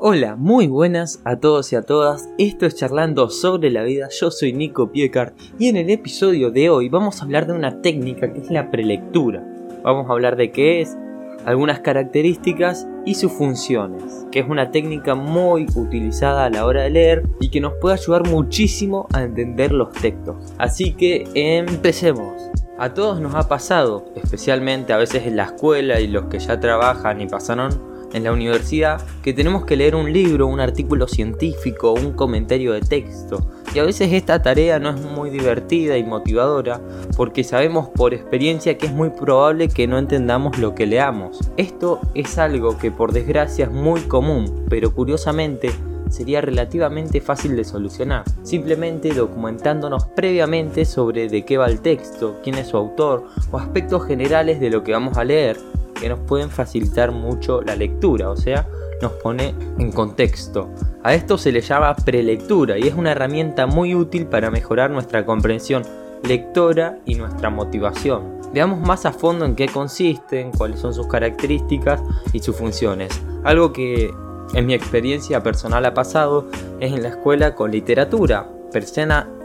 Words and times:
Hola, 0.00 0.36
muy 0.36 0.68
buenas 0.68 1.20
a 1.24 1.40
todos 1.40 1.72
y 1.72 1.76
a 1.76 1.82
todas. 1.82 2.28
Esto 2.38 2.66
es 2.66 2.76
Charlando 2.76 3.30
sobre 3.30 3.68
la 3.68 3.82
vida. 3.82 4.08
Yo 4.20 4.30
soy 4.30 4.52
Nico 4.52 4.92
Piecar 4.92 5.34
y 5.58 5.66
en 5.66 5.76
el 5.76 5.90
episodio 5.90 6.52
de 6.52 6.70
hoy 6.70 6.88
vamos 6.88 7.20
a 7.20 7.24
hablar 7.24 7.48
de 7.48 7.54
una 7.54 7.82
técnica 7.82 8.32
que 8.32 8.38
es 8.38 8.48
la 8.48 8.70
prelectura. 8.70 9.44
Vamos 9.82 10.08
a 10.08 10.12
hablar 10.12 10.36
de 10.36 10.52
qué 10.52 10.80
es, 10.80 10.96
algunas 11.44 11.80
características 11.80 12.86
y 13.04 13.16
sus 13.16 13.32
funciones, 13.32 14.24
que 14.30 14.38
es 14.38 14.48
una 14.48 14.70
técnica 14.70 15.16
muy 15.16 15.66
utilizada 15.74 16.44
a 16.44 16.50
la 16.50 16.64
hora 16.64 16.82
de 16.82 16.90
leer 16.90 17.24
y 17.40 17.48
que 17.50 17.60
nos 17.60 17.72
puede 17.80 17.96
ayudar 17.96 18.24
muchísimo 18.28 19.08
a 19.12 19.24
entender 19.24 19.72
los 19.72 19.90
textos. 19.90 20.36
Así 20.58 20.92
que 20.92 21.26
empecemos. 21.34 22.40
A 22.78 22.94
todos 22.94 23.20
nos 23.20 23.34
ha 23.34 23.48
pasado, 23.48 24.04
especialmente 24.14 24.92
a 24.92 24.96
veces 24.98 25.26
en 25.26 25.34
la 25.34 25.46
escuela 25.46 25.98
y 25.98 26.06
los 26.06 26.26
que 26.26 26.38
ya 26.38 26.60
trabajan 26.60 27.20
y 27.20 27.26
pasaron 27.26 27.87
en 28.12 28.24
la 28.24 28.32
universidad 28.32 29.00
que 29.22 29.32
tenemos 29.32 29.64
que 29.64 29.76
leer 29.76 29.94
un 29.94 30.12
libro, 30.12 30.46
un 30.46 30.60
artículo 30.60 31.08
científico, 31.08 31.92
un 31.92 32.12
comentario 32.12 32.72
de 32.72 32.80
texto. 32.80 33.46
Y 33.74 33.78
a 33.78 33.84
veces 33.84 34.12
esta 34.12 34.42
tarea 34.42 34.78
no 34.78 34.90
es 34.90 35.00
muy 35.00 35.30
divertida 35.30 35.98
y 35.98 36.04
motivadora 36.04 36.80
porque 37.16 37.44
sabemos 37.44 37.88
por 37.88 38.14
experiencia 38.14 38.78
que 38.78 38.86
es 38.86 38.92
muy 38.92 39.10
probable 39.10 39.68
que 39.68 39.86
no 39.86 39.98
entendamos 39.98 40.58
lo 40.58 40.74
que 40.74 40.86
leamos. 40.86 41.38
Esto 41.56 42.00
es 42.14 42.38
algo 42.38 42.78
que 42.78 42.90
por 42.90 43.12
desgracia 43.12 43.66
es 43.66 43.70
muy 43.70 44.00
común, 44.02 44.64
pero 44.68 44.94
curiosamente 44.94 45.70
sería 46.10 46.40
relativamente 46.40 47.20
fácil 47.20 47.54
de 47.56 47.64
solucionar, 47.64 48.24
simplemente 48.42 49.12
documentándonos 49.12 50.06
previamente 50.16 50.86
sobre 50.86 51.28
de 51.28 51.44
qué 51.44 51.58
va 51.58 51.66
el 51.66 51.80
texto, 51.80 52.36
quién 52.42 52.56
es 52.56 52.68
su 52.68 52.78
autor 52.78 53.26
o 53.50 53.58
aspectos 53.58 54.06
generales 54.06 54.60
de 54.60 54.70
lo 54.70 54.82
que 54.82 54.92
vamos 54.92 55.18
a 55.18 55.24
leer 55.24 55.58
que 56.00 56.08
nos 56.08 56.20
pueden 56.20 56.50
facilitar 56.50 57.12
mucho 57.12 57.62
la 57.62 57.76
lectura, 57.76 58.30
o 58.30 58.36
sea, 58.36 58.68
nos 59.02 59.12
pone 59.12 59.54
en 59.78 59.92
contexto. 59.92 60.68
A 61.02 61.14
esto 61.14 61.38
se 61.38 61.52
le 61.52 61.60
llama 61.60 61.94
prelectura 61.96 62.78
y 62.78 62.88
es 62.88 62.94
una 62.94 63.12
herramienta 63.12 63.66
muy 63.66 63.94
útil 63.94 64.26
para 64.26 64.50
mejorar 64.50 64.90
nuestra 64.90 65.24
comprensión 65.24 65.82
lectora 66.22 66.98
y 67.04 67.14
nuestra 67.14 67.50
motivación. 67.50 68.38
Veamos 68.52 68.80
más 68.80 69.06
a 69.06 69.12
fondo 69.12 69.44
en 69.44 69.54
qué 69.54 69.68
consisten, 69.68 70.50
cuáles 70.52 70.80
son 70.80 70.94
sus 70.94 71.06
características 71.06 72.00
y 72.32 72.40
sus 72.40 72.56
funciones. 72.56 73.10
Algo 73.44 73.72
que 73.72 74.10
en 74.54 74.66
mi 74.66 74.74
experiencia 74.74 75.42
personal 75.42 75.84
ha 75.84 75.94
pasado 75.94 76.46
es 76.80 76.92
en 76.92 77.02
la 77.02 77.10
escuela 77.10 77.54
con 77.54 77.70
literatura. 77.70 78.48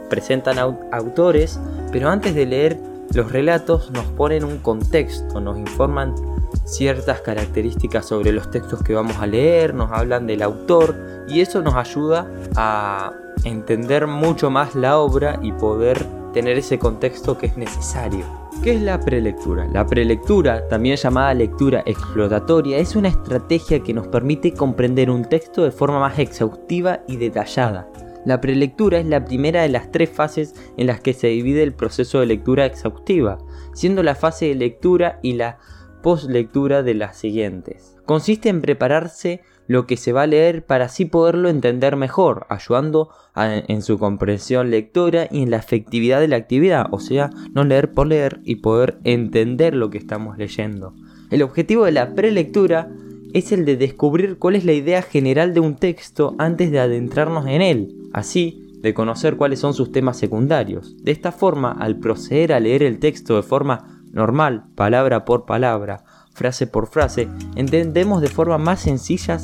presentan 0.08 0.58
autores, 0.92 1.58
pero 1.92 2.08
antes 2.08 2.34
de 2.34 2.46
leer 2.46 2.78
los 3.12 3.30
relatos 3.30 3.90
nos 3.90 4.04
ponen 4.06 4.44
un 4.44 4.58
contexto, 4.58 5.40
nos 5.40 5.58
informan 5.58 6.14
ciertas 6.64 7.20
características 7.20 8.06
sobre 8.06 8.32
los 8.32 8.50
textos 8.50 8.82
que 8.82 8.94
vamos 8.94 9.16
a 9.18 9.26
leer, 9.26 9.74
nos 9.74 9.90
hablan 9.92 10.26
del 10.26 10.42
autor 10.42 10.96
y 11.28 11.40
eso 11.40 11.62
nos 11.62 11.74
ayuda 11.74 12.30
a 12.56 13.12
entender 13.44 14.06
mucho 14.06 14.50
más 14.50 14.74
la 14.74 14.98
obra 14.98 15.38
y 15.42 15.52
poder 15.52 16.04
tener 16.32 16.58
ese 16.58 16.78
contexto 16.78 17.38
que 17.38 17.46
es 17.46 17.56
necesario. 17.56 18.24
¿Qué 18.62 18.74
es 18.74 18.82
la 18.82 18.98
prelectura? 18.98 19.66
La 19.72 19.86
prelectura, 19.86 20.66
también 20.68 20.96
llamada 20.96 21.34
lectura 21.34 21.82
exploratoria, 21.86 22.78
es 22.78 22.96
una 22.96 23.08
estrategia 23.08 23.80
que 23.80 23.92
nos 23.92 24.08
permite 24.08 24.52
comprender 24.52 25.10
un 25.10 25.24
texto 25.24 25.64
de 25.64 25.70
forma 25.70 26.00
más 26.00 26.18
exhaustiva 26.18 27.00
y 27.06 27.16
detallada. 27.16 27.88
La 28.24 28.40
prelectura 28.40 28.98
es 28.98 29.06
la 29.06 29.24
primera 29.24 29.62
de 29.62 29.68
las 29.68 29.92
tres 29.92 30.08
fases 30.08 30.54
en 30.78 30.86
las 30.86 31.00
que 31.00 31.12
se 31.12 31.26
divide 31.26 31.62
el 31.62 31.74
proceso 31.74 32.20
de 32.20 32.26
lectura 32.26 32.64
exhaustiva, 32.64 33.38
siendo 33.74 34.02
la 34.02 34.14
fase 34.14 34.46
de 34.46 34.54
lectura 34.54 35.18
y 35.22 35.34
la 35.34 35.58
post-lectura 36.04 36.82
de 36.82 36.92
las 36.92 37.16
siguientes. 37.16 37.96
Consiste 38.04 38.50
en 38.50 38.60
prepararse 38.60 39.40
lo 39.66 39.86
que 39.86 39.96
se 39.96 40.12
va 40.12 40.22
a 40.22 40.26
leer 40.26 40.66
para 40.66 40.84
así 40.84 41.06
poderlo 41.06 41.48
entender 41.48 41.96
mejor, 41.96 42.46
ayudando 42.50 43.08
en 43.34 43.80
su 43.80 43.98
comprensión 43.98 44.70
lectora 44.70 45.28
y 45.30 45.42
en 45.42 45.50
la 45.50 45.56
efectividad 45.56 46.20
de 46.20 46.28
la 46.28 46.36
actividad, 46.36 46.88
o 46.90 47.00
sea, 47.00 47.30
no 47.54 47.64
leer 47.64 47.94
por 47.94 48.06
leer 48.06 48.40
y 48.44 48.56
poder 48.56 48.98
entender 49.04 49.74
lo 49.74 49.88
que 49.88 49.96
estamos 49.96 50.36
leyendo. 50.36 50.92
El 51.30 51.42
objetivo 51.42 51.86
de 51.86 51.92
la 51.92 52.14
prelectura 52.14 52.90
es 53.32 53.50
el 53.50 53.64
de 53.64 53.78
descubrir 53.78 54.38
cuál 54.38 54.56
es 54.56 54.66
la 54.66 54.74
idea 54.74 55.00
general 55.00 55.54
de 55.54 55.60
un 55.60 55.76
texto 55.76 56.34
antes 56.38 56.70
de 56.70 56.80
adentrarnos 56.80 57.46
en 57.46 57.62
él, 57.62 58.10
así 58.12 58.60
de 58.82 58.92
conocer 58.92 59.36
cuáles 59.38 59.60
son 59.60 59.72
sus 59.72 59.90
temas 59.90 60.18
secundarios. 60.18 61.02
De 61.02 61.12
esta 61.12 61.32
forma, 61.32 61.72
al 61.72 61.98
proceder 61.98 62.52
a 62.52 62.60
leer 62.60 62.82
el 62.82 62.98
texto 62.98 63.36
de 63.36 63.42
forma 63.42 63.93
normal, 64.14 64.64
palabra 64.74 65.24
por 65.24 65.44
palabra, 65.44 66.04
frase 66.32 66.66
por 66.66 66.88
frase, 66.88 67.28
entendemos 67.56 68.22
de 68.22 68.28
forma 68.28 68.58
más 68.58 68.80
sencilla 68.80 69.38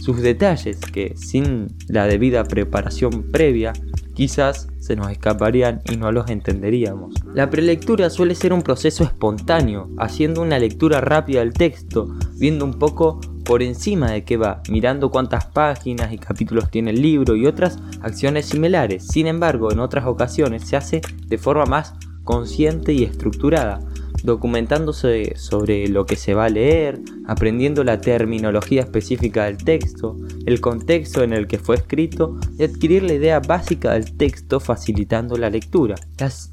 sus 0.00 0.20
detalles 0.20 0.78
que 0.78 1.16
sin 1.16 1.68
la 1.88 2.06
debida 2.06 2.44
preparación 2.44 3.24
previa 3.32 3.72
quizás 4.14 4.68
se 4.80 4.96
nos 4.96 5.10
escaparían 5.10 5.80
y 5.88 5.96
no 5.96 6.10
los 6.12 6.28
entenderíamos. 6.28 7.14
La 7.34 7.50
prelectura 7.50 8.10
suele 8.10 8.34
ser 8.34 8.52
un 8.52 8.62
proceso 8.62 9.04
espontáneo, 9.04 9.90
haciendo 9.98 10.42
una 10.42 10.58
lectura 10.58 11.00
rápida 11.00 11.40
del 11.40 11.52
texto, 11.52 12.08
viendo 12.34 12.64
un 12.64 12.74
poco 12.74 13.20
por 13.44 13.62
encima 13.62 14.10
de 14.10 14.24
qué 14.24 14.36
va, 14.36 14.62
mirando 14.68 15.10
cuántas 15.10 15.46
páginas 15.46 16.12
y 16.12 16.18
capítulos 16.18 16.70
tiene 16.70 16.90
el 16.90 17.00
libro 17.00 17.36
y 17.36 17.46
otras 17.46 17.78
acciones 18.02 18.46
similares. 18.46 19.06
Sin 19.06 19.26
embargo, 19.26 19.70
en 19.72 19.78
otras 19.78 20.06
ocasiones 20.06 20.64
se 20.64 20.76
hace 20.76 21.00
de 21.26 21.38
forma 21.38 21.64
más 21.64 21.94
consciente 22.24 22.92
y 22.92 23.04
estructurada, 23.04 23.80
documentándose 24.22 25.34
sobre 25.36 25.88
lo 25.88 26.06
que 26.06 26.16
se 26.16 26.34
va 26.34 26.46
a 26.46 26.50
leer, 26.50 27.00
aprendiendo 27.26 27.84
la 27.84 28.00
terminología 28.00 28.82
específica 28.82 29.44
del 29.44 29.58
texto, 29.58 30.16
el 30.46 30.60
contexto 30.60 31.22
en 31.22 31.32
el 31.32 31.46
que 31.46 31.58
fue 31.58 31.76
escrito 31.76 32.38
y 32.58 32.64
adquirir 32.64 33.02
la 33.02 33.14
idea 33.14 33.40
básica 33.40 33.92
del 33.92 34.16
texto 34.16 34.60
facilitando 34.60 35.36
la 35.36 35.50
lectura. 35.50 35.96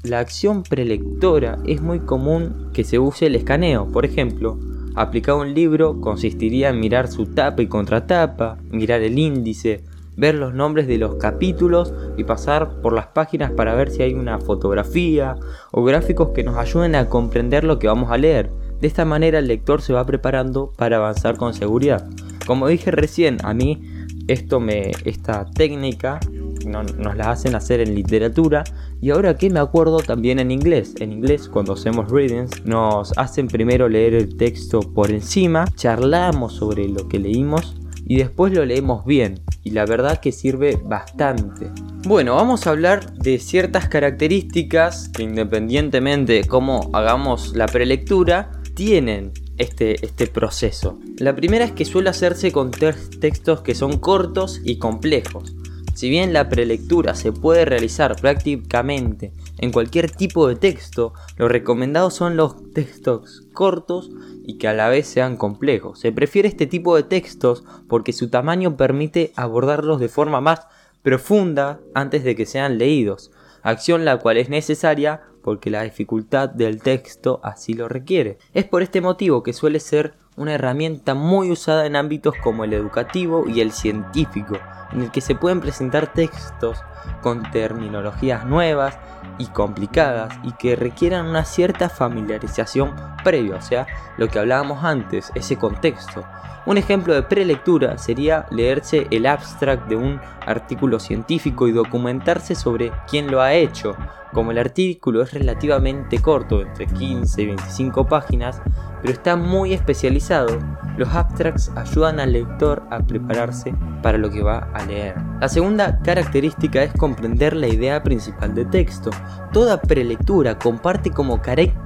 la 0.02 0.18
acción 0.18 0.62
prelectora 0.62 1.58
es 1.66 1.80
muy 1.80 2.00
común 2.00 2.70
que 2.72 2.84
se 2.84 2.98
use 2.98 3.26
el 3.26 3.34
escaneo, 3.34 3.88
por 3.88 4.04
ejemplo, 4.04 4.58
aplicar 4.94 5.34
un 5.34 5.54
libro 5.54 6.00
consistiría 6.00 6.70
en 6.70 6.80
mirar 6.80 7.08
su 7.08 7.26
tapa 7.26 7.62
y 7.62 7.66
contratapa, 7.66 8.58
mirar 8.70 9.02
el 9.02 9.18
índice, 9.18 9.84
ver 10.16 10.34
los 10.34 10.54
nombres 10.54 10.86
de 10.86 10.98
los 10.98 11.16
capítulos 11.16 11.92
y 12.16 12.24
pasar 12.24 12.80
por 12.80 12.92
las 12.92 13.08
páginas 13.08 13.50
para 13.52 13.74
ver 13.74 13.90
si 13.90 14.02
hay 14.02 14.14
una 14.14 14.38
fotografía 14.38 15.36
o 15.72 15.84
gráficos 15.84 16.30
que 16.30 16.42
nos 16.42 16.56
ayuden 16.56 16.94
a 16.94 17.08
comprender 17.08 17.64
lo 17.64 17.78
que 17.78 17.86
vamos 17.86 18.10
a 18.10 18.18
leer. 18.18 18.50
De 18.80 18.86
esta 18.86 19.04
manera 19.04 19.38
el 19.38 19.48
lector 19.48 19.80
se 19.80 19.92
va 19.92 20.04
preparando 20.04 20.72
para 20.76 20.96
avanzar 20.96 21.36
con 21.36 21.54
seguridad. 21.54 22.08
Como 22.46 22.68
dije 22.68 22.90
recién, 22.90 23.38
a 23.44 23.54
mí 23.54 23.82
esto 24.28 24.60
me 24.60 24.90
esta 25.04 25.44
técnica 25.44 26.20
nos 26.66 27.16
la 27.16 27.30
hacen 27.30 27.54
hacer 27.54 27.80
en 27.80 27.94
literatura 27.94 28.64
y 29.00 29.10
ahora 29.10 29.36
que 29.36 29.50
me 29.50 29.60
acuerdo 29.60 29.98
también 29.98 30.38
en 30.38 30.50
inglés. 30.50 30.94
En 30.98 31.12
inglés 31.12 31.48
cuando 31.48 31.74
hacemos 31.74 32.10
readings 32.10 32.64
nos 32.64 33.16
hacen 33.16 33.46
primero 33.46 33.88
leer 33.88 34.14
el 34.14 34.36
texto 34.36 34.80
por 34.80 35.10
encima, 35.10 35.66
charlamos 35.76 36.54
sobre 36.54 36.88
lo 36.88 37.08
que 37.08 37.18
leímos 37.18 37.76
y 38.06 38.16
después 38.18 38.52
lo 38.52 38.64
leemos 38.64 39.04
bien 39.04 39.40
y 39.64 39.70
la 39.70 39.84
verdad 39.84 40.20
que 40.20 40.32
sirve 40.32 40.80
bastante. 40.82 41.70
Bueno, 42.06 42.36
vamos 42.36 42.66
a 42.66 42.70
hablar 42.70 43.12
de 43.14 43.38
ciertas 43.38 43.88
características 43.88 45.08
que 45.08 45.24
independientemente 45.24 46.34
de 46.34 46.44
cómo 46.44 46.90
hagamos 46.92 47.56
la 47.56 47.66
prelectura, 47.66 48.52
tienen 48.74 49.32
este, 49.58 50.04
este 50.04 50.26
proceso. 50.26 50.98
La 51.18 51.34
primera 51.34 51.64
es 51.64 51.72
que 51.72 51.84
suele 51.84 52.10
hacerse 52.10 52.52
con 52.52 52.70
textos 52.70 53.62
que 53.62 53.74
son 53.74 53.98
cortos 53.98 54.60
y 54.62 54.78
complejos. 54.78 55.54
Si 55.94 56.10
bien 56.10 56.32
la 56.32 56.48
prelectura 56.48 57.14
se 57.14 57.32
puede 57.32 57.64
realizar 57.64 58.16
prácticamente 58.16 59.32
en 59.58 59.72
cualquier 59.72 60.10
tipo 60.10 60.48
de 60.48 60.56
texto, 60.56 61.14
lo 61.36 61.48
recomendado 61.48 62.10
son 62.10 62.36
los 62.36 62.72
textos 62.72 63.46
cortos 63.54 64.10
y 64.44 64.58
que 64.58 64.68
a 64.68 64.74
la 64.74 64.88
vez 64.88 65.06
sean 65.06 65.36
complejos. 65.36 65.98
Se 65.98 66.12
prefiere 66.12 66.48
este 66.48 66.66
tipo 66.66 66.94
de 66.94 67.02
textos 67.02 67.64
porque 67.88 68.12
su 68.12 68.28
tamaño 68.28 68.76
permite 68.76 69.32
abordarlos 69.34 69.98
de 69.98 70.08
forma 70.08 70.40
más 70.40 70.66
profunda 71.02 71.80
antes 71.94 72.22
de 72.22 72.36
que 72.36 72.46
sean 72.46 72.78
leídos, 72.78 73.30
acción 73.62 74.04
la 74.04 74.18
cual 74.18 74.36
es 74.36 74.48
necesaria 74.50 75.22
porque 75.42 75.70
la 75.70 75.82
dificultad 75.82 76.48
del 76.48 76.82
texto 76.82 77.40
así 77.42 77.72
lo 77.72 77.88
requiere. 77.88 78.38
Es 78.52 78.64
por 78.64 78.82
este 78.82 79.00
motivo 79.00 79.42
que 79.42 79.52
suele 79.52 79.80
ser 79.80 80.14
una 80.36 80.54
herramienta 80.54 81.14
muy 81.14 81.50
usada 81.50 81.86
en 81.86 81.96
ámbitos 81.96 82.34
como 82.42 82.64
el 82.64 82.72
educativo 82.72 83.44
y 83.48 83.60
el 83.60 83.72
científico, 83.72 84.58
en 84.92 85.02
el 85.02 85.10
que 85.10 85.20
se 85.20 85.34
pueden 85.34 85.60
presentar 85.60 86.12
textos 86.12 86.78
con 87.22 87.50
terminologías 87.50 88.44
nuevas 88.44 88.98
y 89.38 89.46
complicadas 89.46 90.38
y 90.42 90.52
que 90.52 90.76
requieran 90.76 91.26
una 91.26 91.44
cierta 91.44 91.88
familiarización 91.88 92.94
previa, 93.26 93.56
o 93.56 93.60
sea, 93.60 93.88
lo 94.18 94.28
que 94.28 94.38
hablábamos 94.38 94.84
antes, 94.84 95.32
ese 95.34 95.56
contexto. 95.56 96.24
Un 96.64 96.78
ejemplo 96.78 97.12
de 97.12 97.24
prelectura 97.24 97.98
sería 97.98 98.46
leerse 98.52 99.08
el 99.10 99.26
abstract 99.26 99.88
de 99.88 99.96
un 99.96 100.20
artículo 100.46 101.00
científico 101.00 101.66
y 101.66 101.72
documentarse 101.72 102.54
sobre 102.54 102.92
quién 103.08 103.28
lo 103.32 103.40
ha 103.40 103.52
hecho. 103.52 103.96
Como 104.32 104.52
el 104.52 104.58
artículo 104.58 105.22
es 105.22 105.32
relativamente 105.32 106.20
corto, 106.20 106.62
entre 106.62 106.86
15 106.86 107.42
y 107.42 107.46
25 107.46 108.06
páginas, 108.06 108.62
pero 109.00 109.12
está 109.12 109.34
muy 109.34 109.72
especializado, 109.72 110.58
los 110.96 111.08
abstracts 111.08 111.72
ayudan 111.74 112.20
al 112.20 112.32
lector 112.32 112.84
a 112.90 113.00
prepararse 113.00 113.74
para 114.02 114.18
lo 114.18 114.30
que 114.30 114.42
va 114.42 114.68
a 114.72 114.84
leer. 114.86 115.16
La 115.40 115.48
segunda 115.48 115.98
característica 116.00 116.82
es 116.82 116.92
comprender 116.92 117.56
la 117.56 117.66
idea 117.66 118.02
principal 118.04 118.54
del 118.54 118.70
texto. 118.70 119.10
Toda 119.52 119.80
prelectura 119.80 120.58
comparte 120.58 121.10
como 121.10 121.42
característica 121.42 121.85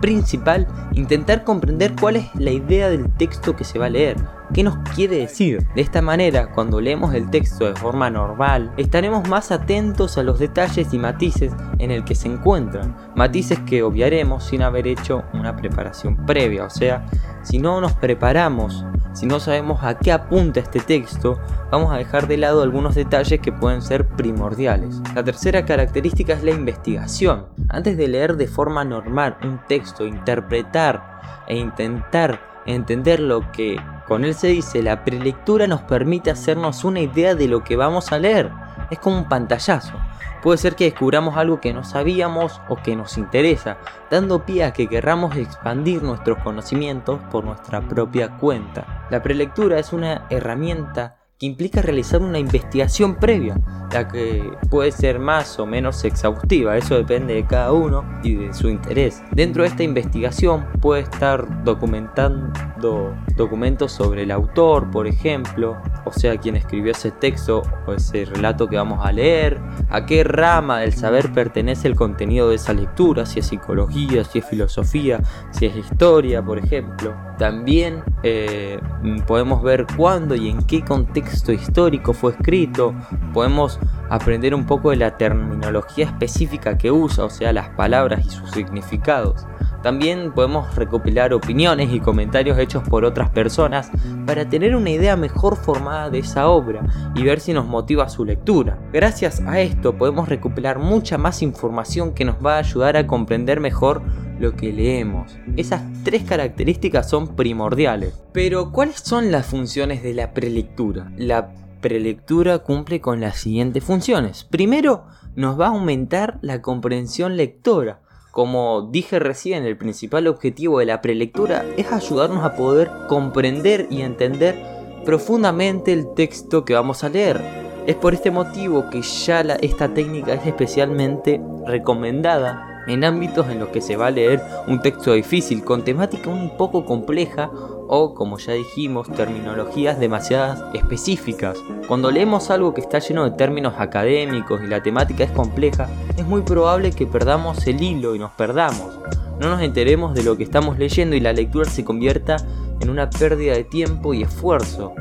principal 0.00 0.66
intentar 0.92 1.44
comprender 1.44 1.94
cuál 2.00 2.16
es 2.16 2.26
la 2.34 2.50
idea 2.50 2.88
del 2.88 3.10
texto 3.14 3.56
que 3.56 3.64
se 3.64 3.78
va 3.78 3.86
a 3.86 3.90
leer, 3.90 4.16
qué 4.52 4.62
nos 4.62 4.76
quiere 4.94 5.18
decir. 5.18 5.66
De 5.74 5.80
esta 5.80 6.02
manera, 6.02 6.52
cuando 6.52 6.80
leemos 6.80 7.14
el 7.14 7.30
texto 7.30 7.66
de 7.66 7.74
forma 7.74 8.10
normal, 8.10 8.72
estaremos 8.76 9.28
más 9.28 9.50
atentos 9.50 10.18
a 10.18 10.22
los 10.22 10.38
detalles 10.38 10.92
y 10.92 10.98
matices 10.98 11.52
en 11.78 11.90
el 11.90 12.04
que 12.04 12.14
se 12.14 12.28
encuentran, 12.28 12.96
matices 13.14 13.58
que 13.60 13.82
obviaremos 13.82 14.44
sin 14.44 14.62
haber 14.62 14.86
hecho 14.86 15.24
una 15.32 15.56
preparación 15.56 16.24
previa, 16.26 16.64
o 16.64 16.70
sea, 16.70 17.06
si 17.42 17.58
no 17.58 17.80
nos 17.80 17.92
preparamos, 17.92 18.84
si 19.12 19.24
no 19.24 19.40
sabemos 19.40 19.82
a 19.82 19.98
qué 19.98 20.12
apunta 20.12 20.60
este 20.60 20.80
texto, 20.80 21.38
vamos 21.70 21.92
a 21.92 21.96
dejar 21.96 22.26
de 22.26 22.36
lado 22.36 22.62
algunos 22.62 22.94
detalles 22.94 23.40
que 23.40 23.52
pueden 23.52 23.80
ser 23.80 24.06
primordiales. 24.08 25.00
La 25.14 25.24
tercera 25.24 25.64
característica 25.64 26.34
es 26.34 26.42
la 26.42 26.50
investigación. 26.50 27.46
Antes 27.68 27.96
de 27.96 28.08
leer 28.08 28.36
de 28.36 28.46
forma 28.46 28.84
normal 28.84 29.38
un 29.42 29.60
texto, 29.68 30.06
interpretar 30.06 31.20
e 31.46 31.56
intentar 31.56 32.55
entender 32.66 33.20
lo 33.20 33.50
que 33.52 33.80
con 34.06 34.24
él 34.24 34.34
se 34.34 34.48
dice, 34.48 34.82
la 34.82 35.04
prelectura 35.04 35.66
nos 35.66 35.82
permite 35.82 36.30
hacernos 36.30 36.84
una 36.84 37.00
idea 37.00 37.34
de 37.34 37.48
lo 37.48 37.64
que 37.64 37.74
vamos 37.74 38.12
a 38.12 38.18
leer. 38.18 38.50
Es 38.90 39.00
como 39.00 39.18
un 39.18 39.28
pantallazo. 39.28 39.94
Puede 40.42 40.58
ser 40.58 40.76
que 40.76 40.84
descubramos 40.84 41.36
algo 41.36 41.60
que 41.60 41.72
no 41.72 41.82
sabíamos 41.82 42.60
o 42.68 42.76
que 42.76 42.94
nos 42.94 43.18
interesa, 43.18 43.78
dando 44.10 44.44
pie 44.44 44.62
a 44.62 44.72
que 44.72 44.86
querramos 44.86 45.34
expandir 45.34 46.04
nuestros 46.04 46.38
conocimientos 46.38 47.18
por 47.32 47.44
nuestra 47.44 47.80
propia 47.80 48.28
cuenta. 48.36 49.06
La 49.10 49.22
prelectura 49.22 49.80
es 49.80 49.92
una 49.92 50.26
herramienta 50.30 51.15
que 51.38 51.46
implica 51.46 51.82
realizar 51.82 52.22
una 52.22 52.38
investigación 52.38 53.16
previa, 53.16 53.60
la 53.92 54.08
que 54.08 54.42
puede 54.70 54.90
ser 54.90 55.18
más 55.18 55.58
o 55.58 55.66
menos 55.66 56.02
exhaustiva, 56.04 56.76
eso 56.76 56.96
depende 56.96 57.34
de 57.34 57.46
cada 57.46 57.72
uno 57.72 58.04
y 58.22 58.34
de 58.34 58.54
su 58.54 58.68
interés. 58.68 59.22
Dentro 59.32 59.62
de 59.62 59.68
esta 59.68 59.82
investigación 59.82 60.66
puede 60.80 61.02
estar 61.02 61.64
documentando 61.64 63.14
documentos 63.36 63.92
sobre 63.92 64.22
el 64.22 64.30
autor, 64.30 64.90
por 64.90 65.06
ejemplo, 65.06 65.76
o 66.06 66.12
sea, 66.12 66.36
quien 66.38 66.56
escribió 66.56 66.92
ese 66.92 67.10
texto 67.10 67.62
o 67.86 67.92
ese 67.92 68.24
relato 68.24 68.68
que 68.68 68.76
vamos 68.76 69.04
a 69.04 69.10
leer, 69.10 69.60
a 69.90 70.06
qué 70.06 70.22
rama 70.22 70.80
del 70.80 70.92
saber 70.92 71.32
pertenece 71.32 71.88
el 71.88 71.96
contenido 71.96 72.48
de 72.48 72.54
esa 72.54 72.72
lectura, 72.72 73.26
si 73.26 73.40
es 73.40 73.46
psicología, 73.46 74.24
si 74.24 74.38
es 74.38 74.44
filosofía, 74.46 75.20
si 75.50 75.66
es 75.66 75.76
historia, 75.76 76.42
por 76.42 76.58
ejemplo. 76.58 77.14
También 77.38 78.02
eh, 78.22 78.80
podemos 79.26 79.62
ver 79.62 79.86
cuándo 79.96 80.34
y 80.34 80.48
en 80.48 80.62
qué 80.62 80.84
contexto 80.84 81.52
histórico 81.52 82.12
fue 82.12 82.32
escrito, 82.32 82.94
podemos 83.34 83.78
aprender 84.08 84.54
un 84.54 84.64
poco 84.64 84.90
de 84.90 84.96
la 84.96 85.18
terminología 85.18 86.06
específica 86.06 86.78
que 86.78 86.90
usa, 86.90 87.24
o 87.24 87.30
sea, 87.30 87.52
las 87.52 87.70
palabras 87.70 88.24
y 88.24 88.30
sus 88.30 88.50
significados. 88.52 89.44
También 89.86 90.32
podemos 90.32 90.74
recopilar 90.74 91.32
opiniones 91.32 91.92
y 91.92 92.00
comentarios 92.00 92.58
hechos 92.58 92.82
por 92.88 93.04
otras 93.04 93.30
personas 93.30 93.88
para 94.26 94.48
tener 94.48 94.74
una 94.74 94.90
idea 94.90 95.14
mejor 95.14 95.54
formada 95.54 96.10
de 96.10 96.18
esa 96.18 96.48
obra 96.48 96.84
y 97.14 97.22
ver 97.22 97.38
si 97.38 97.52
nos 97.52 97.66
motiva 97.66 98.08
su 98.08 98.24
lectura. 98.24 98.80
Gracias 98.92 99.40
a 99.46 99.60
esto 99.60 99.96
podemos 99.96 100.28
recopilar 100.28 100.80
mucha 100.80 101.18
más 101.18 101.40
información 101.40 102.14
que 102.14 102.24
nos 102.24 102.44
va 102.44 102.56
a 102.56 102.58
ayudar 102.58 102.96
a 102.96 103.06
comprender 103.06 103.60
mejor 103.60 104.02
lo 104.40 104.56
que 104.56 104.72
leemos. 104.72 105.38
Esas 105.56 105.82
tres 106.02 106.24
características 106.24 107.08
son 107.08 107.36
primordiales. 107.36 108.20
Pero, 108.32 108.72
¿cuáles 108.72 108.96
son 108.96 109.30
las 109.30 109.46
funciones 109.46 110.02
de 110.02 110.14
la 110.14 110.34
prelectura? 110.34 111.12
La 111.16 111.54
prelectura 111.80 112.58
cumple 112.58 113.00
con 113.00 113.20
las 113.20 113.36
siguientes 113.36 113.84
funciones. 113.84 114.42
Primero, 114.42 115.04
nos 115.36 115.60
va 115.60 115.66
a 115.66 115.70
aumentar 115.70 116.40
la 116.42 116.60
comprensión 116.60 117.36
lectora. 117.36 118.00
Como 118.36 118.82
dije 118.82 119.18
recién, 119.18 119.64
el 119.64 119.78
principal 119.78 120.26
objetivo 120.26 120.78
de 120.78 120.84
la 120.84 121.00
prelectura 121.00 121.64
es 121.78 121.90
ayudarnos 121.90 122.44
a 122.44 122.54
poder 122.54 122.90
comprender 123.08 123.86
y 123.88 124.02
entender 124.02 124.62
profundamente 125.06 125.94
el 125.94 126.12
texto 126.12 126.62
que 126.66 126.74
vamos 126.74 127.02
a 127.02 127.08
leer. 127.08 127.40
Es 127.86 127.94
por 127.94 128.12
este 128.12 128.30
motivo 128.30 128.90
que 128.90 129.00
ya 129.00 129.40
esta 129.40 129.94
técnica 129.94 130.34
es 130.34 130.46
especialmente 130.46 131.40
recomendada 131.66 132.84
en 132.86 133.04
ámbitos 133.04 133.48
en 133.48 133.58
los 133.58 133.70
que 133.70 133.80
se 133.80 133.96
va 133.96 134.08
a 134.08 134.10
leer 134.10 134.42
un 134.66 134.82
texto 134.82 135.14
difícil 135.14 135.64
con 135.64 135.82
temática 135.82 136.28
un 136.28 136.58
poco 136.58 136.84
compleja 136.84 137.50
o, 137.88 138.14
como 138.14 138.38
ya 138.38 138.52
dijimos, 138.52 139.10
terminologías 139.10 139.98
demasiadas 139.98 140.62
específicas. 140.74 141.58
Cuando 141.88 142.10
leemos 142.10 142.50
algo 142.50 142.74
que 142.74 142.80
está 142.80 142.98
lleno 142.98 143.24
de 143.24 143.32
términos 143.32 143.74
académicos 143.78 144.60
y 144.62 144.66
la 144.66 144.82
temática 144.82 145.24
es 145.24 145.30
compleja, 145.30 145.88
es 146.16 146.26
muy 146.26 146.42
probable 146.42 146.92
que 146.92 147.06
perdamos 147.06 147.66
el 147.66 147.82
hilo 147.82 148.14
y 148.14 148.18
nos 148.18 148.32
perdamos. 148.32 148.98
No 149.40 149.50
nos 149.50 149.60
enteremos 149.60 150.14
de 150.14 150.22
lo 150.22 150.36
que 150.36 150.44
estamos 150.44 150.78
leyendo 150.78 151.14
y 151.14 151.20
la 151.20 151.32
lectura 151.32 151.68
se 151.68 151.84
convierta 151.84 152.36
en 152.80 152.90
una 152.90 153.10
pérdida 153.10 153.54
de 153.54 153.64
tiempo 153.64 154.14
y 154.14 154.22
esfuerzo. 154.22 154.94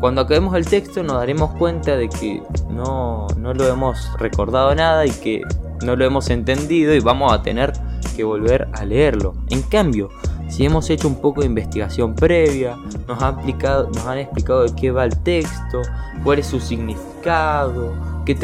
Cuando 0.00 0.22
acabemos 0.22 0.56
el 0.56 0.66
texto 0.66 1.02
nos 1.02 1.16
daremos 1.16 1.52
cuenta 1.54 1.96
de 1.96 2.08
que 2.08 2.42
no, 2.70 3.28
no 3.36 3.54
lo 3.54 3.68
hemos 3.68 4.18
recordado 4.18 4.74
nada 4.74 5.06
y 5.06 5.10
que 5.10 5.42
no 5.84 5.94
lo 5.94 6.04
hemos 6.04 6.30
entendido 6.30 6.94
y 6.94 7.00
vamos 7.00 7.32
a 7.32 7.42
tener 7.42 7.72
que 8.16 8.24
volver 8.24 8.68
a 8.72 8.84
leerlo. 8.84 9.34
En 9.48 9.62
cambio, 9.62 10.08
si 10.52 10.66
hemos 10.66 10.90
hecho 10.90 11.08
un 11.08 11.14
poco 11.14 11.40
de 11.40 11.46
investigación 11.46 12.14
previa, 12.14 12.76
nos 13.08 13.22
han, 13.22 13.36
explicado, 13.36 13.88
nos 13.88 14.06
han 14.06 14.18
explicado 14.18 14.64
de 14.64 14.74
qué 14.74 14.90
va 14.90 15.06
el 15.06 15.16
texto, 15.22 15.80
cuál 16.22 16.40
es 16.40 16.46
su 16.46 16.60
significado, 16.60 17.94
qué, 18.26 18.34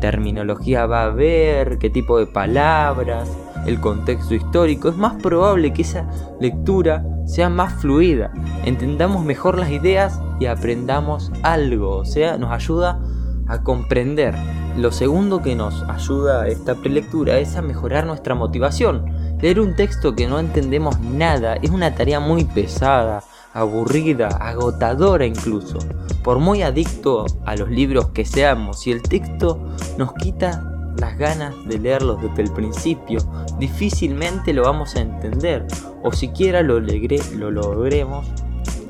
terminología 0.00 0.86
va 0.86 1.02
a 1.02 1.06
haber, 1.06 1.78
qué 1.78 1.90
tipo 1.90 2.18
de 2.18 2.26
palabras, 2.26 3.30
el 3.66 3.80
contexto 3.80 4.34
histórico, 4.34 4.88
es 4.88 4.96
más 4.96 5.14
probable 5.22 5.72
que 5.72 5.82
esa 5.82 6.10
lectura 6.40 7.06
sea 7.24 7.48
más 7.48 7.74
fluida, 7.74 8.32
entendamos 8.64 9.24
mejor 9.24 9.60
las 9.60 9.70
ideas 9.70 10.20
y 10.40 10.46
aprendamos 10.46 11.30
algo, 11.44 11.98
o 11.98 12.04
sea, 12.04 12.36
nos 12.36 12.50
ayuda 12.50 13.00
a 13.46 13.62
comprender. 13.62 14.34
Lo 14.76 14.90
segundo 14.90 15.40
que 15.40 15.54
nos 15.54 15.84
ayuda 15.84 16.48
esta 16.48 16.74
prelectura 16.74 17.38
es 17.38 17.54
a 17.54 17.62
mejorar 17.62 18.06
nuestra 18.06 18.34
motivación. 18.34 19.19
Leer 19.42 19.58
un 19.58 19.74
texto 19.74 20.14
que 20.14 20.26
no 20.26 20.38
entendemos 20.38 21.00
nada 21.00 21.54
es 21.56 21.70
una 21.70 21.94
tarea 21.94 22.20
muy 22.20 22.44
pesada, 22.44 23.24
aburrida, 23.54 24.28
agotadora 24.28 25.24
incluso. 25.24 25.78
Por 26.22 26.38
muy 26.38 26.62
adicto 26.62 27.24
a 27.46 27.56
los 27.56 27.70
libros 27.70 28.10
que 28.10 28.26
seamos, 28.26 28.80
si 28.80 28.92
el 28.92 29.00
texto 29.00 29.58
nos 29.96 30.12
quita 30.14 30.62
las 30.98 31.16
ganas 31.16 31.54
de 31.66 31.78
leerlos 31.78 32.20
desde 32.20 32.42
el 32.42 32.52
principio, 32.52 33.20
difícilmente 33.58 34.52
lo 34.52 34.64
vamos 34.64 34.94
a 34.96 35.00
entender 35.00 35.66
o 36.02 36.12
siquiera 36.12 36.60
lo, 36.60 36.78
lo 36.78 37.50
logremos 37.50 38.26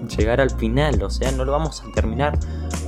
llegar 0.09 0.40
al 0.40 0.50
final, 0.50 1.02
o 1.02 1.11
sea, 1.11 1.30
no 1.33 1.45
lo 1.45 1.52
vamos 1.52 1.83
a 1.83 1.92
terminar 1.92 2.38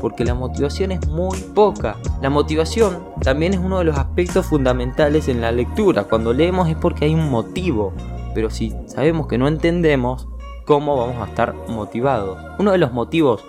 porque 0.01 0.25
la 0.25 0.35
motivación 0.35 0.93
es 0.93 1.07
muy 1.09 1.39
poca. 1.55 1.97
La 2.21 2.31
motivación 2.31 3.05
también 3.23 3.55
es 3.55 3.61
uno 3.61 3.79
de 3.79 3.85
los 3.85 3.97
aspectos 3.97 4.47
fundamentales 4.47 5.29
en 5.29 5.41
la 5.41 5.53
lectura. 5.53 6.05
Cuando 6.05 6.33
leemos 6.33 6.69
es 6.69 6.77
porque 6.77 7.05
hay 7.05 7.15
un 7.15 7.31
motivo, 7.31 7.93
pero 8.35 8.51
si 8.51 8.75
sabemos 8.87 9.29
que 9.29 9.39
no 9.39 9.49
entendemos, 9.49 10.29
¿cómo 10.67 10.97
vamos 10.97 11.17
a 11.17 11.31
estar 11.31 11.55
motivados? 11.69 12.39
Uno 12.59 12.73
de 12.73 12.79
los 12.79 12.93
motivos 12.93 13.45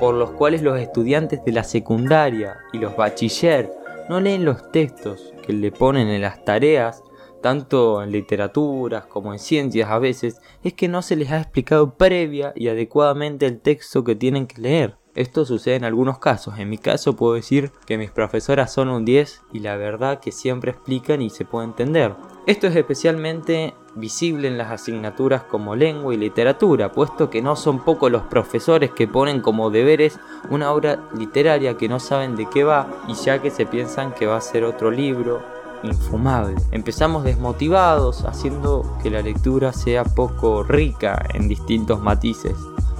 por 0.00 0.14
los 0.14 0.30
cuales 0.32 0.62
los 0.62 0.78
estudiantes 0.78 1.44
de 1.44 1.52
la 1.52 1.64
secundaria 1.64 2.58
y 2.72 2.78
los 2.78 2.96
bachiller 2.96 3.72
no 4.08 4.20
leen 4.20 4.44
los 4.44 4.70
textos 4.70 5.32
que 5.44 5.52
le 5.52 5.72
ponen 5.72 6.08
en 6.08 6.22
las 6.22 6.44
tareas 6.44 7.02
tanto 7.40 8.02
en 8.02 8.12
literaturas 8.12 9.06
como 9.06 9.32
en 9.32 9.38
ciencias 9.38 9.90
a 9.90 9.98
veces, 9.98 10.40
es 10.62 10.74
que 10.74 10.88
no 10.88 11.02
se 11.02 11.16
les 11.16 11.30
ha 11.30 11.40
explicado 11.40 11.94
previa 11.94 12.52
y 12.56 12.68
adecuadamente 12.68 13.46
el 13.46 13.60
texto 13.60 14.04
que 14.04 14.14
tienen 14.14 14.46
que 14.46 14.60
leer. 14.60 14.96
Esto 15.16 15.46
sucede 15.46 15.76
en 15.76 15.84
algunos 15.84 16.18
casos. 16.18 16.58
En 16.58 16.68
mi 16.68 16.76
caso 16.76 17.16
puedo 17.16 17.32
decir 17.32 17.72
que 17.86 17.96
mis 17.96 18.10
profesoras 18.10 18.70
son 18.70 18.90
un 18.90 19.06
10 19.06 19.44
y 19.54 19.60
la 19.60 19.74
verdad 19.78 20.20
que 20.20 20.30
siempre 20.30 20.72
explican 20.72 21.22
y 21.22 21.30
se 21.30 21.46
puede 21.46 21.64
entender. 21.64 22.14
Esto 22.46 22.66
es 22.66 22.76
especialmente 22.76 23.72
visible 23.94 24.46
en 24.46 24.58
las 24.58 24.70
asignaturas 24.70 25.44
como 25.44 25.74
lengua 25.74 26.12
y 26.12 26.18
literatura, 26.18 26.92
puesto 26.92 27.30
que 27.30 27.40
no 27.40 27.56
son 27.56 27.82
pocos 27.82 28.12
los 28.12 28.24
profesores 28.24 28.90
que 28.90 29.08
ponen 29.08 29.40
como 29.40 29.70
deberes 29.70 30.20
una 30.50 30.70
obra 30.70 31.08
literaria 31.16 31.78
que 31.78 31.88
no 31.88 31.98
saben 31.98 32.36
de 32.36 32.50
qué 32.50 32.64
va 32.64 32.86
y 33.08 33.14
ya 33.14 33.40
que 33.40 33.50
se 33.50 33.64
piensan 33.64 34.12
que 34.12 34.26
va 34.26 34.36
a 34.36 34.42
ser 34.42 34.64
otro 34.64 34.90
libro 34.90 35.55
infumable. 35.82 36.56
Empezamos 36.70 37.24
desmotivados, 37.24 38.24
haciendo 38.24 38.98
que 39.02 39.10
la 39.10 39.22
lectura 39.22 39.72
sea 39.72 40.04
poco 40.04 40.62
rica 40.62 41.26
en 41.34 41.48
distintos 41.48 42.00
matices. 42.00 42.56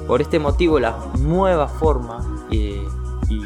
Por 0.06 0.20
este 0.20 0.38
motivo 0.38 0.78
la 0.78 0.96
nueva 1.18 1.68
forma 1.68 2.24
eh, 2.50 2.86
y 3.28 3.40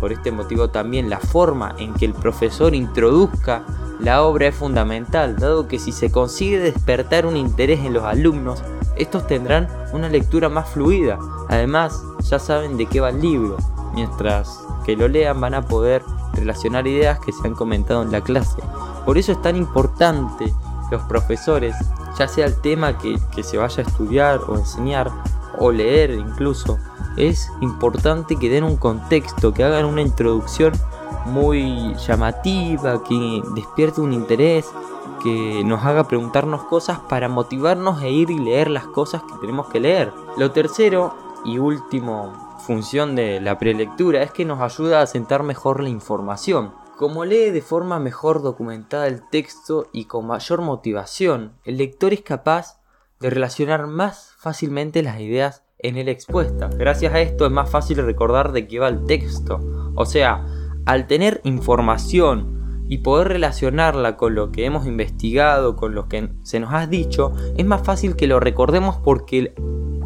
por 0.00 0.12
este 0.12 0.32
motivo 0.32 0.70
también 0.70 1.10
la 1.10 1.18
forma 1.18 1.74
en 1.78 1.92
que 1.94 2.06
el 2.06 2.14
profesor 2.14 2.74
introduzca 2.74 3.64
la 4.00 4.22
obra 4.22 4.46
es 4.46 4.54
fundamental, 4.54 5.36
dado 5.36 5.66
que 5.66 5.80
si 5.80 5.90
se 5.90 6.12
consigue 6.12 6.60
despertar 6.60 7.26
un 7.26 7.36
interés 7.36 7.80
en 7.80 7.94
los 7.94 8.04
alumnos, 8.04 8.62
estos 8.96 9.26
tendrán 9.26 9.68
una 9.92 10.08
lectura 10.08 10.48
más 10.48 10.70
fluida. 10.70 11.18
Además, 11.48 12.00
ya 12.20 12.38
saben 12.38 12.76
de 12.76 12.86
qué 12.86 13.00
va 13.00 13.10
el 13.10 13.20
libro, 13.20 13.56
mientras 13.94 14.60
que 14.86 14.96
lo 14.96 15.08
lean 15.08 15.40
van 15.40 15.54
a 15.54 15.62
poder 15.62 16.02
relacionar 16.38 16.86
ideas 16.86 17.18
que 17.20 17.32
se 17.32 17.46
han 17.46 17.54
comentado 17.54 18.02
en 18.02 18.12
la 18.12 18.20
clase. 18.20 18.62
Por 19.04 19.18
eso 19.18 19.32
es 19.32 19.42
tan 19.42 19.56
importante 19.56 20.52
los 20.90 21.02
profesores, 21.02 21.74
ya 22.18 22.28
sea 22.28 22.46
el 22.46 22.60
tema 22.60 22.98
que, 22.98 23.18
se 23.42 23.58
vaya 23.58 23.82
a 23.82 23.86
estudiar 23.86 24.40
o 24.48 24.56
enseñar, 24.56 25.10
o 25.58 25.72
leer 25.72 26.10
incluso, 26.10 26.78
es 27.16 27.50
importante 27.60 28.36
que 28.36 28.48
den 28.48 28.64
un 28.64 28.76
contexto, 28.76 29.52
que 29.52 29.64
hagan 29.64 29.84
una 29.84 30.02
introducción 30.02 30.72
muy 31.26 31.94
llamativa, 32.06 33.02
que 33.02 33.42
despierte 33.54 34.00
un 34.00 34.12
interés, 34.12 34.70
que 35.22 35.62
nos 35.64 35.84
haga 35.84 36.04
preguntarnos 36.04 36.62
cosas 36.64 37.00
para 37.00 37.28
motivarnos 37.28 38.02
e 38.02 38.10
ir 38.10 38.30
y 38.30 38.38
leer 38.38 38.70
las 38.70 38.86
cosas 38.86 39.22
que 39.22 39.34
tenemos 39.40 39.66
que 39.66 39.80
leer. 39.80 40.12
Lo 40.36 40.52
tercero 40.52 41.14
y 41.44 41.58
último 41.58 42.47
función 42.68 43.16
de 43.16 43.40
la 43.40 43.58
prelectura 43.58 44.22
es 44.22 44.30
que 44.30 44.44
nos 44.44 44.60
ayuda 44.60 45.00
a 45.00 45.06
sentar 45.06 45.42
mejor 45.42 45.82
la 45.82 45.88
información. 45.88 46.74
Como 46.98 47.24
lee 47.24 47.48
de 47.48 47.62
forma 47.62 47.98
mejor 47.98 48.42
documentada 48.42 49.06
el 49.06 49.26
texto 49.30 49.88
y 49.90 50.04
con 50.04 50.26
mayor 50.26 50.60
motivación, 50.60 51.54
el 51.64 51.78
lector 51.78 52.12
es 52.12 52.20
capaz 52.20 52.78
de 53.20 53.30
relacionar 53.30 53.86
más 53.86 54.34
fácilmente 54.36 55.02
las 55.02 55.18
ideas 55.18 55.64
en 55.78 55.96
él 55.96 56.10
expuestas. 56.10 56.76
Gracias 56.76 57.14
a 57.14 57.20
esto 57.20 57.46
es 57.46 57.50
más 57.50 57.70
fácil 57.70 58.04
recordar 58.04 58.52
de 58.52 58.68
qué 58.68 58.78
va 58.78 58.88
el 58.88 59.06
texto. 59.06 59.60
O 59.94 60.04
sea, 60.04 60.44
al 60.84 61.06
tener 61.06 61.40
información 61.44 62.84
y 62.86 62.98
poder 62.98 63.28
relacionarla 63.28 64.18
con 64.18 64.34
lo 64.34 64.52
que 64.52 64.66
hemos 64.66 64.86
investigado, 64.86 65.74
con 65.74 65.94
lo 65.94 66.06
que 66.06 66.34
se 66.42 66.60
nos 66.60 66.74
ha 66.74 66.86
dicho, 66.86 67.32
es 67.56 67.64
más 67.64 67.80
fácil 67.82 68.14
que 68.14 68.26
lo 68.26 68.40
recordemos 68.40 68.98
porque 68.98 69.54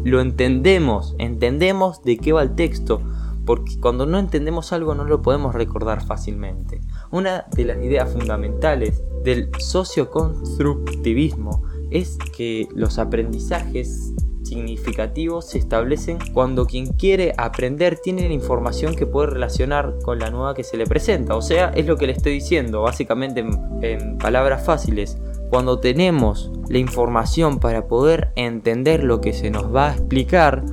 lo 0.03 0.21
entendemos, 0.21 1.15
entendemos 1.17 2.03
de 2.03 2.17
qué 2.17 2.33
va 2.33 2.41
el 2.41 2.55
texto, 2.55 2.99
porque 3.45 3.79
cuando 3.79 4.05
no 4.05 4.19
entendemos 4.19 4.73
algo 4.73 4.95
no 4.95 5.05
lo 5.05 5.21
podemos 5.21 5.55
recordar 5.55 6.05
fácilmente. 6.05 6.81
Una 7.11 7.45
de 7.55 7.63
las 7.65 7.77
ideas 7.77 8.11
fundamentales 8.11 9.01
del 9.23 9.49
socioconstructivismo 9.57 11.63
es 11.91 12.17
que 12.35 12.67
los 12.73 12.99
aprendizajes 12.99 14.13
significativos 14.43 15.49
se 15.49 15.57
establecen 15.57 16.19
cuando 16.33 16.65
quien 16.65 16.93
quiere 16.93 17.33
aprender 17.37 17.97
tiene 17.97 18.27
la 18.27 18.33
información 18.33 18.95
que 18.95 19.05
puede 19.05 19.27
relacionar 19.27 19.95
con 20.03 20.19
la 20.19 20.29
nueva 20.29 20.53
que 20.53 20.63
se 20.63 20.77
le 20.77 20.85
presenta. 20.85 21.35
O 21.35 21.41
sea, 21.41 21.69
es 21.69 21.87
lo 21.87 21.97
que 21.97 22.07
le 22.07 22.13
estoy 22.13 22.33
diciendo, 22.33 22.81
básicamente 22.81 23.45
en, 23.81 24.17
palabras 24.17 24.65
fáciles. 24.65 25.17
Cuando 25.53 25.77
tenemos 25.77 26.49
la 26.67 26.79
información 26.79 27.59
para 27.59 27.85
poder 27.85 28.31
entender 28.35 29.03
lo 29.03 29.21
que 29.21 29.33
se 29.33 29.51
nos 29.51 29.71
va 29.71 29.89
a 29.89 29.93
explicar, 29.93 30.65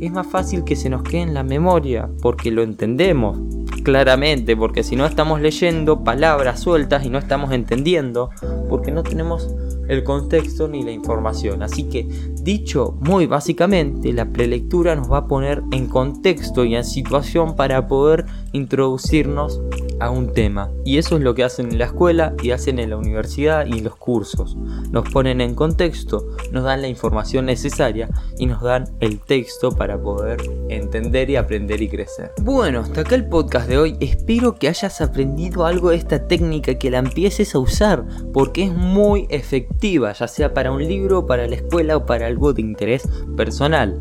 es 0.00 0.12
más 0.12 0.28
fácil 0.28 0.62
que 0.62 0.76
se 0.76 0.88
nos 0.88 1.02
quede 1.02 1.22
en 1.22 1.34
la 1.34 1.42
memoria, 1.42 2.08
porque 2.22 2.52
lo 2.52 2.62
entendemos 2.62 3.36
claramente, 3.82 4.56
porque 4.56 4.84
si 4.84 4.94
no 4.94 5.06
estamos 5.06 5.40
leyendo 5.40 6.04
palabras 6.04 6.60
sueltas 6.60 7.04
y 7.04 7.10
no 7.10 7.18
estamos 7.18 7.50
entendiendo, 7.50 8.30
porque 8.68 8.92
no 8.92 9.02
tenemos 9.02 9.52
el 9.88 10.04
contexto 10.04 10.68
ni 10.68 10.84
la 10.84 10.92
información. 10.92 11.64
Así 11.64 11.88
que, 11.88 12.06
dicho 12.40 12.96
muy 13.00 13.26
básicamente, 13.26 14.12
la 14.12 14.26
prelectura 14.26 14.94
nos 14.94 15.10
va 15.10 15.18
a 15.18 15.26
poner 15.26 15.64
en 15.72 15.88
contexto 15.88 16.64
y 16.64 16.76
en 16.76 16.84
situación 16.84 17.56
para 17.56 17.88
poder 17.88 18.24
introducirnos 18.52 19.60
a 20.00 20.10
un 20.10 20.32
tema. 20.32 20.70
Y 20.84 20.98
eso 20.98 21.16
es 21.16 21.22
lo 21.22 21.34
que 21.34 21.44
hacen 21.44 21.72
en 21.72 21.78
la 21.78 21.86
escuela 21.86 22.34
y 22.42 22.50
hacen 22.50 22.78
en 22.78 22.90
la 22.90 22.96
universidad 22.96 23.66
y 23.66 23.78
en 23.78 23.84
los 23.84 23.96
cursos. 23.96 24.56
Nos 24.90 25.08
ponen 25.10 25.40
en 25.40 25.54
contexto, 25.54 26.26
nos 26.52 26.64
dan 26.64 26.82
la 26.82 26.88
información 26.88 27.46
necesaria 27.46 28.08
y 28.38 28.46
nos 28.46 28.62
dan 28.62 28.84
el 29.00 29.18
texto 29.20 29.72
para 29.72 30.00
poder 30.00 30.40
entender 30.68 31.30
y 31.30 31.36
aprender 31.36 31.82
y 31.82 31.88
crecer. 31.88 32.32
Bueno, 32.42 32.80
hasta 32.80 33.02
acá 33.02 33.14
el 33.14 33.28
podcast 33.28 33.68
de 33.68 33.78
hoy. 33.78 33.96
Espero 34.00 34.54
que 34.54 34.68
hayas 34.68 35.00
aprendido 35.00 35.66
algo 35.66 35.90
de 35.90 35.96
esta 35.96 36.26
técnica, 36.26 36.74
que 36.74 36.90
la 36.90 36.98
empieces 36.98 37.54
a 37.54 37.58
usar, 37.58 38.04
porque 38.32 38.64
es 38.64 38.72
muy 38.72 39.26
efectiva, 39.30 40.12
ya 40.12 40.28
sea 40.28 40.54
para 40.54 40.72
un 40.72 40.86
libro, 40.86 41.26
para 41.26 41.46
la 41.46 41.56
escuela 41.56 41.96
o 41.96 42.06
para 42.06 42.26
algo 42.26 42.52
de 42.52 42.62
interés 42.62 43.08
personal. 43.36 43.98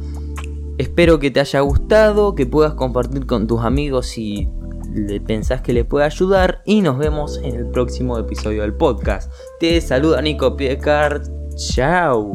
Espero 0.78 1.18
que 1.18 1.32
te 1.32 1.40
haya 1.40 1.62
gustado, 1.62 2.36
que 2.36 2.46
puedas 2.46 2.76
compartir 2.76 3.26
con 3.26 3.48
tus 3.48 3.62
amigos 3.62 4.06
si 4.06 4.48
le 4.94 5.20
pensás 5.20 5.62
que 5.62 5.74
le 5.74 5.86
puede 5.86 6.06
ayudar 6.06 6.62
y 6.66 6.82
nos 6.82 6.98
vemos 6.98 7.40
en 7.44 7.56
el 7.56 7.68
próximo 7.68 8.18
episodio 8.18 8.62
del 8.62 8.74
podcast. 8.74 9.32
Te 9.60 9.80
saluda 9.82 10.22
Nico 10.22 10.56
Piecart. 10.56 11.28
Chao. 11.56 12.34